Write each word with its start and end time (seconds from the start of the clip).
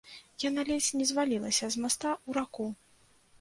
Яна 0.43 0.63
ледзь 0.69 0.87
не 1.01 1.05
звалілася 1.09 1.69
з 1.75 1.85
моста 1.85 2.09
ў 2.15 2.31
раку. 2.39 2.67